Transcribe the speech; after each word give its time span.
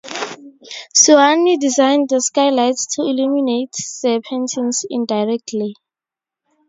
Soane 0.95 1.59
designed 1.59 2.09
the 2.09 2.19
sky 2.21 2.49
lights 2.49 2.87
to 2.95 3.03
illuminate 3.03 3.71
the 4.01 4.19
paintings 4.27 4.83
indirectly. 4.89 5.75